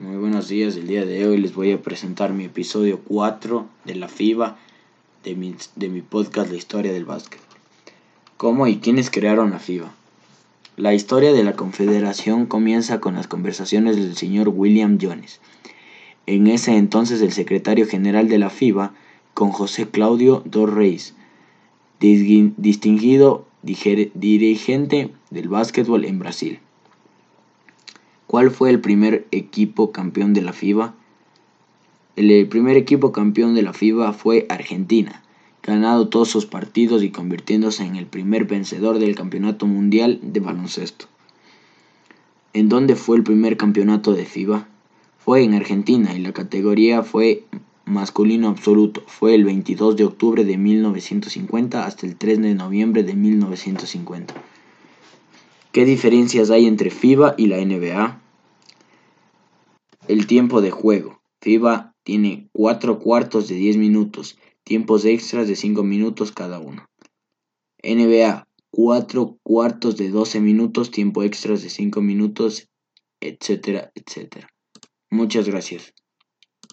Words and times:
Muy 0.00 0.16
buenos 0.16 0.48
días, 0.48 0.74
el 0.74 0.88
día 0.88 1.06
de 1.06 1.24
hoy 1.24 1.36
les 1.36 1.54
voy 1.54 1.70
a 1.70 1.80
presentar 1.80 2.32
mi 2.32 2.46
episodio 2.46 2.98
4 3.04 3.64
de 3.84 3.94
la 3.94 4.08
FIBA 4.08 4.56
de 5.22 5.36
mi, 5.36 5.54
de 5.76 5.88
mi 5.88 6.02
podcast 6.02 6.50
La 6.50 6.56
historia 6.56 6.92
del 6.92 7.04
básquet. 7.04 7.40
¿Cómo 8.36 8.66
y 8.66 8.78
quiénes 8.78 9.08
crearon 9.08 9.52
la 9.52 9.60
FIBA? 9.60 9.94
La 10.76 10.94
historia 10.94 11.32
de 11.32 11.44
la 11.44 11.52
Confederación 11.52 12.46
comienza 12.46 12.98
con 12.98 13.14
las 13.14 13.28
conversaciones 13.28 13.94
del 13.94 14.16
señor 14.16 14.48
William 14.48 14.98
Jones, 15.00 15.38
en 16.26 16.48
ese 16.48 16.76
entonces 16.76 17.22
el 17.22 17.30
secretario 17.30 17.86
general 17.86 18.28
de 18.28 18.38
la 18.38 18.50
FIBA, 18.50 18.94
con 19.32 19.52
José 19.52 19.88
Claudio 19.88 20.42
dos 20.44 20.70
distinguido 22.00 23.46
dirigente 23.62 25.12
del 25.30 25.48
básquetbol 25.48 26.04
en 26.04 26.18
Brasil. 26.18 26.58
¿Cuál 28.34 28.50
fue 28.50 28.70
el 28.70 28.80
primer 28.80 29.28
equipo 29.30 29.92
campeón 29.92 30.34
de 30.34 30.42
la 30.42 30.52
FIBA? 30.52 30.96
El 32.16 32.48
primer 32.48 32.76
equipo 32.76 33.12
campeón 33.12 33.54
de 33.54 33.62
la 33.62 33.72
FIBA 33.72 34.12
fue 34.12 34.46
Argentina, 34.48 35.22
ganado 35.62 36.08
todos 36.08 36.30
sus 36.30 36.44
partidos 36.44 37.04
y 37.04 37.10
convirtiéndose 37.10 37.84
en 37.84 37.94
el 37.94 38.06
primer 38.06 38.46
vencedor 38.46 38.98
del 38.98 39.14
Campeonato 39.14 39.68
Mundial 39.68 40.18
de 40.20 40.40
Baloncesto. 40.40 41.06
¿En 42.54 42.68
dónde 42.68 42.96
fue 42.96 43.18
el 43.18 43.22
primer 43.22 43.56
campeonato 43.56 44.14
de 44.14 44.24
FIBA? 44.24 44.66
Fue 45.16 45.44
en 45.44 45.54
Argentina 45.54 46.12
y 46.12 46.18
la 46.18 46.32
categoría 46.32 47.04
fue 47.04 47.44
masculino 47.84 48.48
absoluto. 48.48 49.04
Fue 49.06 49.36
el 49.36 49.44
22 49.44 49.94
de 49.94 50.06
octubre 50.06 50.44
de 50.44 50.58
1950 50.58 51.86
hasta 51.86 52.04
el 52.04 52.16
3 52.16 52.42
de 52.42 52.54
noviembre 52.56 53.04
de 53.04 53.14
1950. 53.14 54.34
¿Qué 55.70 55.84
diferencias 55.84 56.50
hay 56.50 56.66
entre 56.66 56.90
FIBA 56.90 57.36
y 57.38 57.46
la 57.46 57.64
NBA? 57.64 58.23
El 60.06 60.26
tiempo 60.26 60.60
de 60.60 60.70
juego. 60.70 61.22
FIBA 61.40 61.94
tiene 62.02 62.50
4 62.52 62.98
cuartos 62.98 63.48
de 63.48 63.54
10 63.54 63.78
minutos, 63.78 64.38
tiempos 64.62 65.06
extras 65.06 65.48
de 65.48 65.56
5 65.56 65.82
minutos 65.82 66.30
cada 66.30 66.58
uno. 66.58 66.86
NBA, 67.82 68.46
4 68.70 69.38
cuartos 69.42 69.96
de 69.96 70.10
12 70.10 70.40
minutos, 70.40 70.90
tiempo 70.90 71.22
extras 71.22 71.62
de 71.62 71.70
5 71.70 72.02
minutos, 72.02 72.68
etcétera, 73.20 73.92
etcétera. 73.94 74.48
Muchas 75.10 75.48
gracias. 75.48 75.94